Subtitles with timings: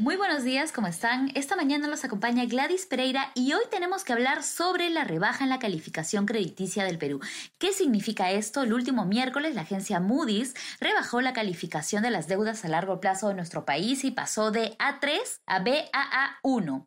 [0.00, 1.30] Muy buenos días, ¿cómo están?
[1.34, 5.50] Esta mañana nos acompaña Gladys Pereira y hoy tenemos que hablar sobre la rebaja en
[5.50, 7.20] la calificación crediticia del Perú.
[7.58, 8.62] ¿Qué significa esto?
[8.62, 13.28] El último miércoles la agencia Moody's rebajó la calificación de las deudas a largo plazo
[13.28, 16.86] de nuestro país y pasó de A3 a BAA1.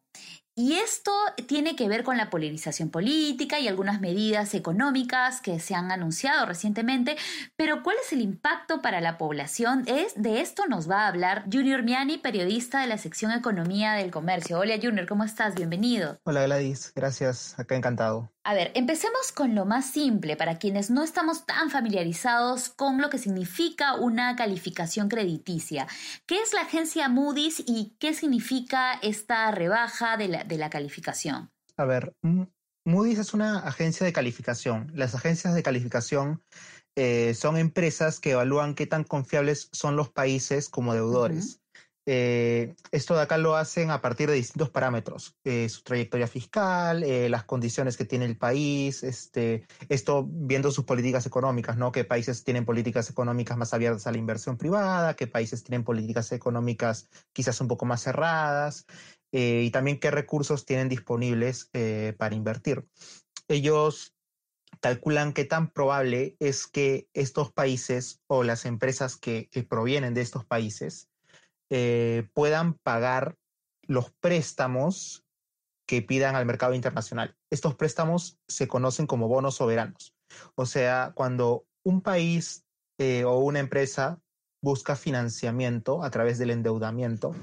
[0.55, 1.11] Y esto
[1.47, 6.45] tiene que ver con la polarización política y algunas medidas económicas que se han anunciado
[6.45, 7.17] recientemente,
[7.55, 9.83] pero ¿cuál es el impacto para la población?
[9.87, 14.11] Es, de esto nos va a hablar Junior Miani, periodista de la sección Economía del
[14.11, 14.59] Comercio.
[14.59, 15.55] Hola Junior, ¿cómo estás?
[15.55, 16.19] Bienvenido.
[16.23, 18.29] Hola Gladys, gracias, acá encantado.
[18.45, 23.09] A ver, empecemos con lo más simple para quienes no estamos tan familiarizados con lo
[23.09, 25.87] que significa una calificación crediticia.
[26.25, 31.51] ¿Qué es la agencia Moody's y qué significa esta rebaja de la, de la calificación?
[31.77, 32.13] A ver,
[32.85, 34.91] Moody's es una agencia de calificación.
[34.93, 36.43] Las agencias de calificación
[36.95, 41.59] eh, son empresas que evalúan qué tan confiables son los países como deudores.
[42.05, 47.05] Eh, esto de acá lo hacen a partir de distintos parámetros, eh, su trayectoria fiscal,
[47.31, 51.93] las condiciones que tiene el país, este, esto viendo sus políticas económicas, ¿no?
[51.93, 56.33] Qué países tienen políticas económicas más abiertas a la inversión privada, qué países tienen políticas
[56.33, 58.85] económicas quizás un poco más cerradas,
[59.35, 61.71] y también qué recursos tienen disponibles
[62.17, 62.85] para invertir.
[63.47, 64.13] Ellos
[64.79, 70.45] calculan qué tan probable es que estos países o las empresas que provienen de estos
[70.45, 71.09] países
[71.69, 73.35] eh, puedan pagar
[73.81, 75.25] los préstamos
[75.87, 77.35] que pidan al mercado internacional.
[77.49, 80.15] Estos préstamos se conocen como bonos soberanos.
[80.55, 82.65] O sea, cuando un país
[82.99, 84.21] eh, o una empresa
[84.61, 87.35] busca financiamiento a través del endeudamiento,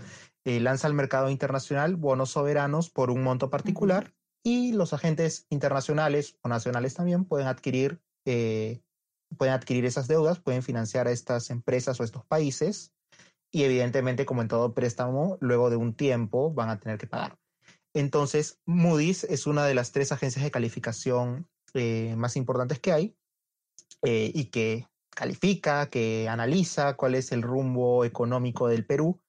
[0.44, 6.38] eh, lanza al mercado internacional bonos soberanos por un monto particular y los agentes internacionales
[6.42, 12.04] o nacionales también pueden adquirir, pueden adquirir esas deudas, pueden financiar a estas empresas o
[12.04, 12.94] estos países
[13.52, 17.36] y evidentemente, como en todo préstamo, luego de un tiempo van a tener que pagar.
[17.94, 23.16] Entonces, Moody's es una de las tres agencias de calificación eh, más importantes que hay
[24.02, 29.20] eh, y que califica, que analiza cuál es el rumbo económico del Perú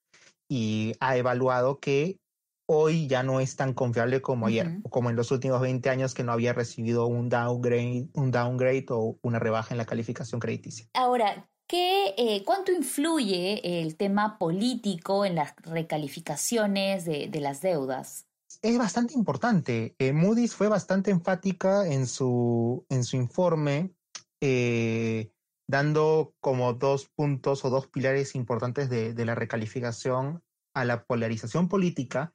[0.52, 2.20] y ha evaluado que
[2.68, 6.14] hoy ya no es tan confiable como ayer, o como en los últimos 20 años
[6.14, 10.88] que no había recibido un downgrade, un downgrade o una rebaja en la calificación crediticia.
[10.94, 18.26] Ahora, eh, ¿Cuánto influye el tema político en las recalificaciones de, las deudas?
[18.62, 19.96] Es bastante importante.
[19.98, 23.94] Eh, Moody's fue bastante enfática en su, en su informe,
[24.42, 25.32] eh,
[25.72, 30.44] dando como dos puntos o dos pilares importantes de, de la recalificación
[30.76, 32.34] a la polarización política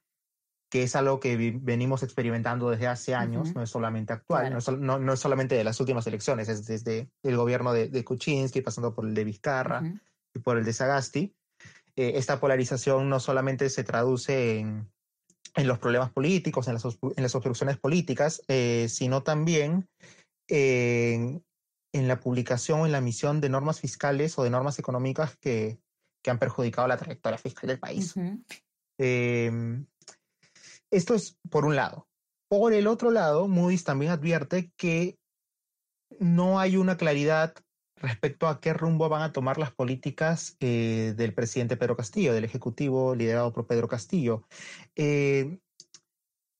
[0.69, 4.67] que es algo que venimos experimentando desde hace años, no es solamente actual, no, es,
[4.69, 8.93] no, es, solamente de las últimas elecciones, es desde el gobierno de, de Kuczynski, pasando
[8.93, 9.81] por el de Vizcarra
[10.33, 11.33] y por el de Sagasti.
[11.95, 14.91] Eh, esta polarización no solamente se traduce en,
[15.55, 19.87] en los problemas políticos, en las, en las obstrucciones políticas, eh, sino también
[20.49, 21.43] en,
[21.93, 25.79] en, la publicación o en la emisión de normas fiscales o de normas económicas que,
[26.23, 28.15] que han perjudicado la trayectoria fiscal del país.
[30.89, 32.07] Esto es por un lado.
[32.49, 35.17] Por el otro lado, Moody's también advierte que
[36.19, 37.53] no hay una claridad
[37.97, 42.45] respecto a qué rumbo van a tomar las políticas eh, del presidente Pedro Castillo, del
[42.45, 44.43] Ejecutivo liderado por Pedro Castillo.
[44.95, 45.59] Eh,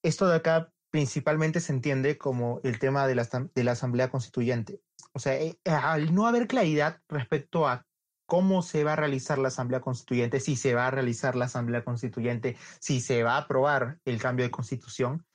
[0.03, 4.81] esto de acá principalmente se entiende como el tema de la, de la Asamblea Constituyente.
[5.17, 7.87] O sea, eh, al no haber claridad respecto a
[8.27, 11.83] cómo se va a realizar la Asamblea Constituyente, si se va a realizar la Asamblea
[11.83, 15.25] Constituyente, si se va a aprobar el cambio de constitución,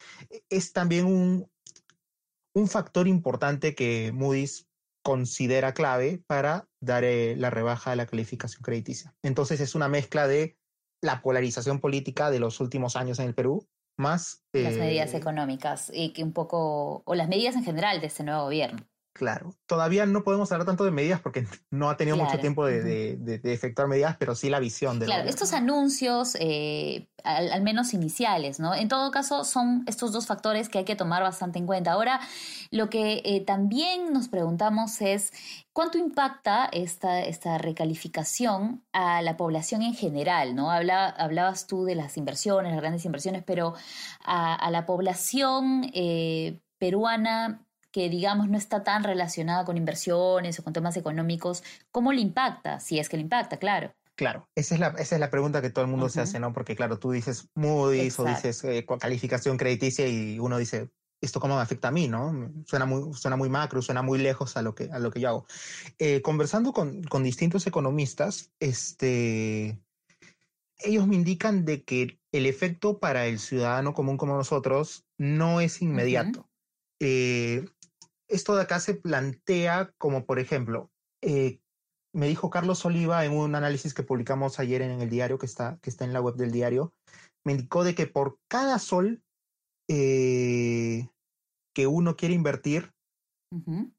[0.49, 1.51] es también un,
[2.55, 4.69] un factor importante que Moody's
[5.03, 9.17] considera clave para dar eh, la rebaja de la calificación crediticia.
[9.25, 10.57] Entonces es una mezcla de
[11.03, 13.67] la polarización política de los últimos años en el Perú,
[13.99, 14.45] más...
[14.53, 18.23] las medidas eh, económicas y que un poco, o las medidas en general de este
[18.23, 18.87] nuevo gobierno.
[19.15, 23.41] Claro, todavía no podemos hablar tanto de medidas porque no ha tenido mucho tiempo de,
[23.45, 25.07] efectuar medidas, pero sí la visión de...
[25.07, 28.75] Claro, estos anuncios, eh, al, menos iniciales, ¿no?
[28.75, 31.93] En todo caso, son estos dos factores que hay que tomar bastante en cuenta.
[31.93, 32.21] Ahora,
[32.71, 35.33] lo que eh, también nos preguntamos es,
[35.75, 40.71] ¿cuánto impacta esta, esta recalificación a la población en general, ¿no?
[40.71, 43.75] Habla, hablabas tú de las inversiones, las grandes inversiones, pero
[44.25, 50.73] a, la población eh, peruana que digamos no está tan relacionada con inversiones o con
[50.73, 52.81] temas económicos, ¿cómo le impacta?
[52.81, 53.95] Si es que le impacta, claro.
[54.15, 56.53] Claro, esa es la, esa es la pregunta que todo el mundo se hace, ¿no?
[56.53, 60.91] Porque claro, tú dices Moody's o dices eh, calificación crediticia y uno dice,
[61.23, 62.53] ¿esto cómo me afecta a mí, no?
[62.67, 65.29] Suena muy, suena muy macro, suena muy lejos a lo que, a lo que yo
[65.29, 65.47] hago.
[65.99, 69.81] Eh, conversando con, con, distintos economistas, este,
[70.79, 75.81] ellos me indican de que el efecto para el ciudadano común como nosotros no es
[75.81, 76.49] inmediato.
[77.01, 77.65] Eh,
[78.33, 80.91] esto de acá se plantea como, por ejemplo,
[81.23, 81.61] eh,
[82.15, 85.79] me dijo Carlos Oliva en un análisis que publicamos ayer en el diario, que está,
[85.81, 86.93] que está en la web del diario,
[87.45, 89.23] me indicó de que por cada sol
[89.89, 91.09] eh,
[91.75, 92.93] que uno quiere invertir,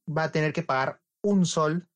[0.09, 1.87] va a tener que pagar un sol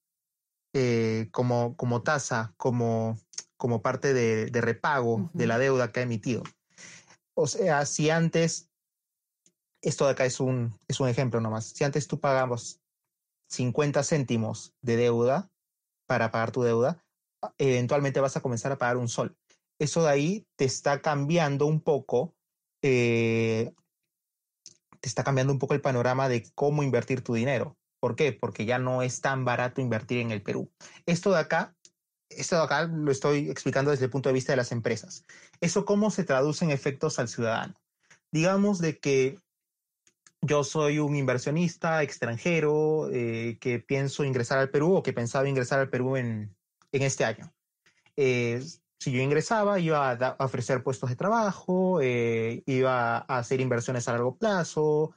[1.32, 3.18] como, como tasa, como,
[3.58, 6.44] como parte de, repago de la deuda que ha emitido.
[7.36, 8.67] O sea, si antes,
[9.82, 12.82] esto de acá es un, es un ejemplo nomás, si antes tú pagabas
[13.50, 15.50] 50 céntimos de deuda
[16.08, 17.04] para pagar tu deuda,
[17.58, 19.38] eventualmente vas a comenzar a pagar un sol.
[19.80, 22.36] Eso de ahí te está cambiando un poco,
[22.82, 23.74] eh,
[25.00, 27.78] te está cambiando un poco el panorama de cómo invertir tu dinero.
[28.00, 28.34] ¿Por qué?
[28.34, 30.72] Porque ya no es tan barato invertir en el Perú.
[31.06, 31.78] Esto de acá
[32.30, 35.26] esto acá lo estoy explicando desde el punto de vista de las empresas.
[35.62, 37.76] ¿Eso cómo se traduce en efectos al ciudadano?
[38.32, 39.40] Digamos de que
[40.42, 45.80] yo soy un inversionista extranjero eh, que pienso ingresar al Perú o que pensaba ingresar
[45.80, 46.56] al Perú en,
[46.92, 47.54] este año.
[48.16, 48.62] Eh,
[49.00, 54.14] si yo ingresaba, iba a, ofrecer puestos de trabajo, eh, iba a hacer inversiones a
[54.14, 55.14] largo plazo,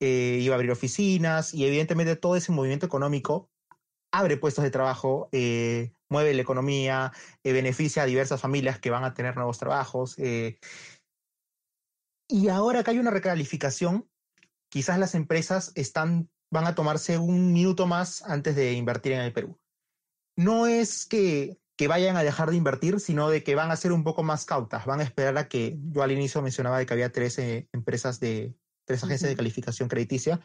[0.00, 3.48] iba a abrir oficinas y evidentemente todo ese movimiento económico
[4.12, 9.04] abre puestos de trabajo, eh, mueve la economía, eh, beneficia a diversas familias que van
[9.04, 10.14] a tener nuevos trabajos.
[10.18, 10.58] Eh.
[12.28, 14.08] y ahora que hay una recalificación,
[14.72, 19.32] quizás las empresas están, van a tomarse un minuto más antes de invertir en el
[19.34, 19.58] Perú.
[20.34, 23.92] No es que, que vayan a dejar de invertir, sino de que van a ser
[23.92, 26.94] un poco más cautas, van a esperar a que, yo al inicio mencionaba de que
[26.94, 28.54] había tres empresas de,
[28.86, 30.40] tres agencias de calificación crediticia,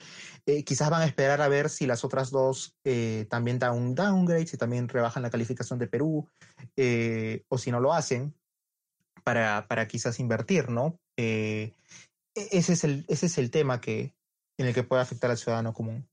[0.46, 3.96] eh, quizás van a esperar a ver si las otras dos eh, también dan un
[3.96, 6.28] downgrade, si también rebajan la calificación de Perú,
[6.76, 8.36] eh, o si no lo hacen,
[9.24, 11.00] para, para quizás invertir, ¿no?
[11.18, 11.74] E-,
[12.36, 14.14] ese, es el, ese es el tema que,
[14.58, 16.08] en el que puede afectar al ciudadano común.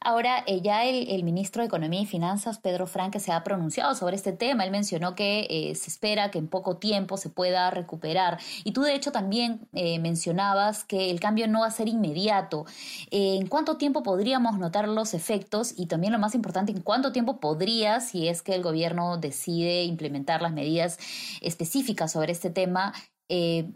[0.00, 4.16] Ahora, eh, ya el, ministro de Economía y Finanzas, Pedro Franque, se ha pronunciado sobre
[4.16, 4.64] este tema.
[4.64, 8.38] Él mencionó que eh, se espera que en poco tiempo se pueda recuperar.
[8.64, 12.64] Y tú, de hecho, también eh, mencionabas que el cambio no va a ser inmediato.
[13.10, 15.74] ¿En cuánto tiempo podríamos notar los efectos?
[15.76, 19.82] Y también lo más importante, ¿en cuánto tiempo podría, si es que el gobierno decide
[19.82, 20.98] implementar las medidas
[21.42, 22.94] específicas sobre este tema,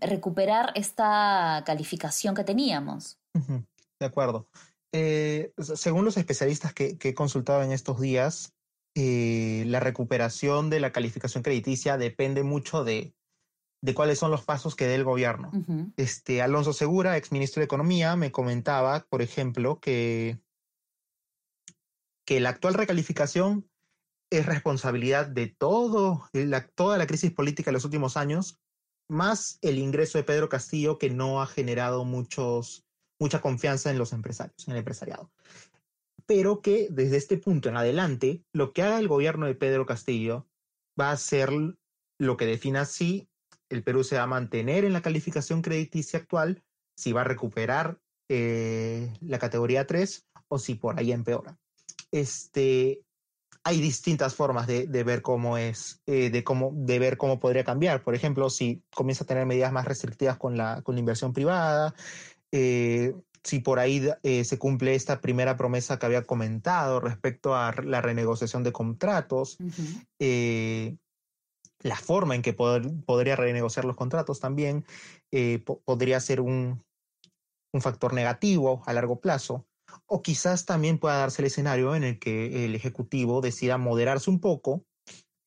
[0.00, 3.18] recuperar esta calificación que teníamos?
[4.02, 4.48] De acuerdo.
[4.90, 8.52] Eh, según los especialistas que, he consultado en estos días,
[8.96, 13.14] eh, la recuperación de la calificación crediticia depende mucho de,
[13.94, 15.52] cuáles son los pasos que dé el gobierno.
[15.96, 20.40] este, Alonso Segura, ex ministro de Economía, me comentaba, por ejemplo, que,
[22.26, 23.70] que la actual recalificación
[24.30, 28.58] es responsabilidad de todo, la, toda la crisis política de los últimos años,
[29.08, 32.84] más el ingreso de Pedro Castillo, que no ha generado muchos
[33.22, 35.30] mucha confianza en los empresarios, en el empresariado.
[36.26, 40.48] Pero que desde este punto en adelante, lo que haga el gobierno de Pedro Castillo
[41.00, 41.50] va a ser
[42.18, 43.28] lo que defina si
[43.68, 46.64] el Perú se va a mantener en la calificación crediticia actual,
[46.96, 51.56] si va a recuperar eh, la categoría 3 o si por ahí empeora.
[52.10, 53.02] Este,
[53.62, 58.02] hay distintas formas de, ver cómo es, eh, de, cómo, de ver cómo podría cambiar.
[58.02, 61.94] Por ejemplo, si comienza a tener medidas más restrictivas con la, con la inversión privada,
[62.52, 67.74] eh, si por ahí eh, se cumple esta primera promesa que había comentado respecto a
[67.82, 69.58] la renegociación de contratos,
[70.20, 70.96] eh,
[71.80, 74.84] la forma en que podría renegociar los contratos también
[75.84, 76.84] podría ser un,
[77.72, 79.66] un, factor negativo a largo plazo.
[80.06, 84.38] O quizás también pueda darse el escenario en el que el Ejecutivo decida moderarse un
[84.38, 84.84] poco,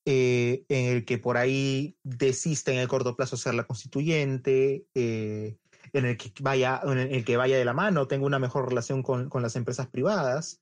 [0.06, 4.86] en el que por ahí desista en el corto plazo ser la constituyente,
[5.94, 9.04] en el que vaya, en el que vaya de la mano, tenga una mejor relación
[9.04, 10.62] con, las empresas privadas.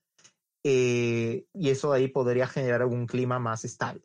[0.64, 4.02] eh, y eso de ahí podría generar algún clima más estable.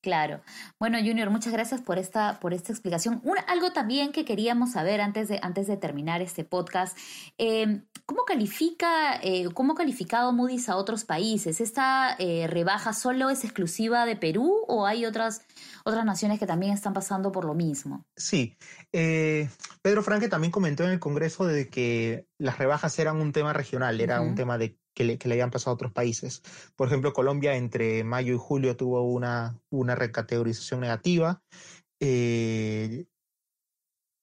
[0.00, 0.40] Claro.
[0.78, 3.20] Bueno, Junior, muchas gracias por esta, por esta explicación.
[3.48, 6.96] algo también que queríamos saber antes de, antes de terminar este podcast.
[7.36, 11.60] Em, ¿Cómo califica, eh, cómo ha calificado Moody's a otros países?
[11.60, 15.42] ¿Esta eh, rebaja solo es exclusiva de Perú o hay otras,
[15.84, 18.04] otras naciones que también están pasando por lo mismo?
[18.16, 18.56] Sí.
[18.92, 19.48] Eh,
[19.82, 24.00] Pedro Franque también comentó en el Congreso de que las rebajas eran un tema regional,
[24.00, 26.42] era un tema de que le, que le habían pasado a otros países.
[26.74, 31.42] Por ejemplo, Colombia entre mayo y julio tuvo una, una recategorización negativa.
[32.00, 33.06] Eh,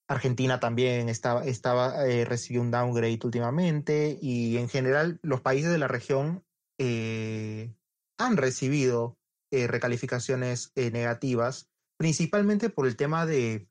[0.08, 5.78] Argentina también estaba, estaba eh, recibió un downgrade últimamente y en general los países de
[5.78, 6.44] la región
[6.80, 7.74] eh,
[8.20, 9.18] han recibido
[9.52, 13.68] recalificaciones negativas, principalmente por el tema de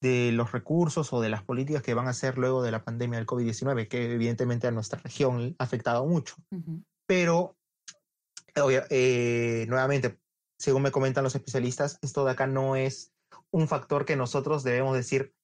[0.00, 3.18] de los recursos o de las políticas que van a hacer luego de la pandemia
[3.18, 6.36] del COVID-19, que evidentemente a nuestra región ha afectado mucho.
[7.06, 7.56] Pero,
[8.90, 10.18] eh, nuevamente,
[10.58, 13.12] según me comentan los especialistas, esto de acá no es
[13.50, 15.34] un factor que nosotros debemos decir,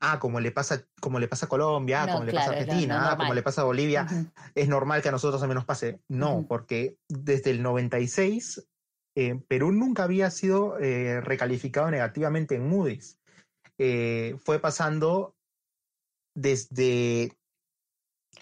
[0.00, 3.16] ah, como le pasa, como le pasa a Colombia, como le pasa a Argentina, ah,
[3.16, 4.06] como le pasa a Bolivia,
[4.54, 6.00] es normal que a nosotros también nos pase.
[6.08, 8.66] No, porque desde el 96
[9.16, 13.18] eh, Perú nunca había sido eh, recalificado negativamente en Moody's.
[13.78, 15.34] Eh, fue pasando
[16.36, 17.32] desde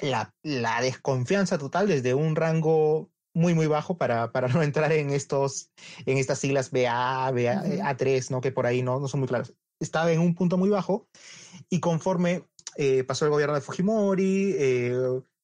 [0.00, 0.33] la,
[0.81, 5.71] desconfianza total, desde un rango muy, muy bajo para, para no entrar en, estos,
[6.07, 8.41] en estas siglas BA, BA A3, ¿no?
[8.41, 9.52] que por ahí no, no son muy claras.
[9.81, 11.09] Estaba en un punto muy bajo
[11.69, 14.55] y conforme eh, pasó el gobierno de Fujimori,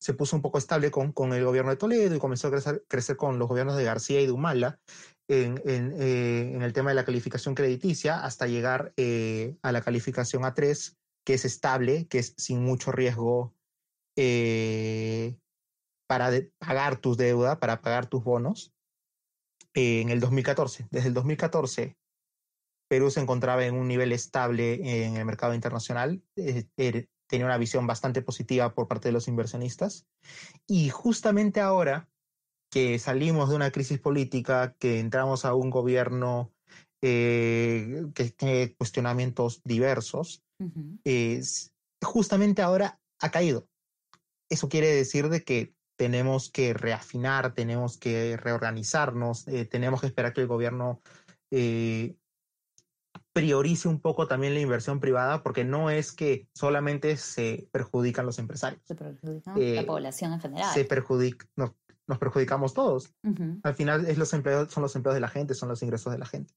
[0.01, 2.85] se puso un poco estable con, con, el gobierno de Toledo y comenzó a crecer,
[2.89, 4.81] crecer con los gobiernos de García y de Humala,
[5.29, 10.43] en, eh, en, el tema de la calificación crediticia hasta llegar eh, a la calificación
[10.43, 13.55] A3, que es estable, que es sin mucho riesgo
[14.17, 15.37] eh,
[16.07, 18.73] para pagar tus deudas, para pagar tus bonos,
[19.75, 20.87] en el 2014.
[20.91, 21.99] Desde el 2014,
[22.89, 27.87] Perú se encontraba en un nivel estable en el mercado internacional, er, tenía una visión
[27.87, 30.07] bastante positiva por parte de los inversionistas,
[30.67, 32.09] y justamente ahora
[32.71, 36.53] que salimos de una crisis política, que entramos a un gobierno
[37.03, 40.43] eh, que tiene cuestionamientos diversos,
[41.05, 43.69] es, justamente ahora ha caído.
[44.51, 50.33] Eso quiere decir de que tenemos que reafinar, tenemos que reorganizarnos, eh, tenemos que esperar
[50.33, 51.01] que el gobierno
[51.51, 52.17] eh,
[53.39, 58.41] priorice un poco también la inversión privada, porque no es que solamente se perjudican los
[58.41, 58.83] empresarios.
[58.85, 60.75] Se perjudica la población en general.
[60.75, 61.47] Se perjudica,
[62.09, 63.13] nos perjudicamos todos.
[63.63, 66.19] Al final es los empleos, son los empleos de la gente, son los ingresos de
[66.19, 66.55] la gente.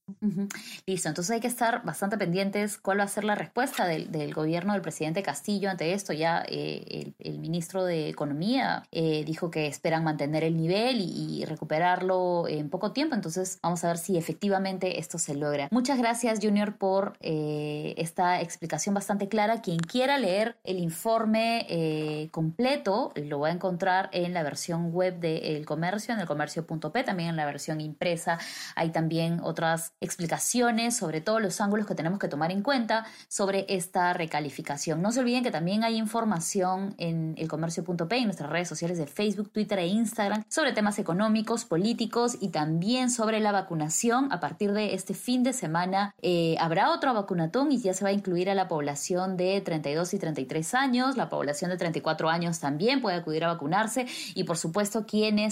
[0.86, 4.72] Listo, entonces hay que estar bastante pendientes cuál va a ser la respuesta del, gobierno
[4.72, 6.14] del presidente Castillo ante esto.
[6.14, 12.46] Ya eh, el, ministro de Economía eh, dijo que esperan mantener el nivel y, recuperarlo
[12.48, 15.68] en poco tiempo, entonces vamos a ver si efectivamente esto se logra.
[15.70, 19.60] Muchas gracias Junior por eh, esta explicación bastante clara.
[19.60, 25.41] Quien quiera leer el informe completo lo va a encontrar en la versión web de
[25.42, 28.38] el comercio, en el comercio.p, también en la versión impresa
[28.74, 33.66] hay también otras explicaciones sobre todos los ángulos que tenemos que tomar en cuenta sobre
[33.68, 35.02] esta recalificación.
[35.02, 39.06] No se olviden que también hay información en el comercio.p, en nuestras redes sociales de
[39.06, 44.32] Facebook, Twitter e Instagram sobre temas económicos, políticos y también sobre la vacunación.
[44.32, 48.10] A partir de este fin de semana eh, habrá otro vacunatón y ya se va
[48.10, 51.16] a incluir a la población de 32 y 33 años.
[51.16, 55.06] La población de 34 años también puede acudir a vacunarse y por supuesto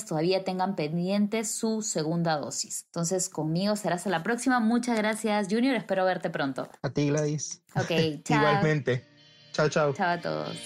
[0.06, 2.84] todavía tengan pendiente su segunda dosis.
[2.86, 4.60] Entonces, conmigo será hasta la próxima.
[4.60, 5.74] Muchas gracias, Junior.
[5.74, 6.68] Espero verte pronto.
[6.82, 7.62] A ti, Gladys.
[7.74, 8.38] Ok, chao.
[8.38, 9.06] Igualmente.
[9.52, 9.92] Chao, chao.
[9.94, 10.56] Chao a todos.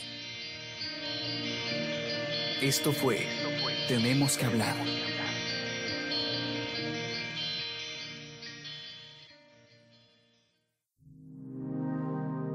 [2.60, 3.26] Esto fue
[3.88, 4.74] Tenemos que hablar.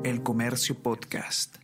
[0.04, 1.58] El Comercio Podcast.